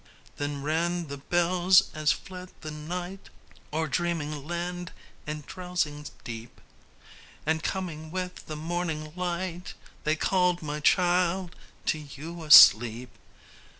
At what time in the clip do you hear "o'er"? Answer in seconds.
3.71-3.85